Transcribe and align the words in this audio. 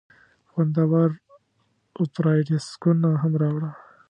خوندور 0.49 1.09
اوپيراډیسکونه 1.99 3.09
هم 3.21 3.33
راوړه. 3.41 3.71